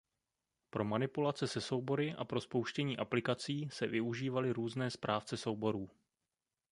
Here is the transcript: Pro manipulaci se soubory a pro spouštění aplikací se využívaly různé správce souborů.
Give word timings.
Pro 0.69 0.83
manipulaci 0.83 1.47
se 1.47 1.61
soubory 1.61 2.15
a 2.17 2.25
pro 2.25 2.41
spouštění 2.41 2.97
aplikací 2.97 3.69
se 3.71 3.87
využívaly 3.87 4.51
různé 4.53 4.91
správce 4.91 5.37
souborů. 5.37 5.89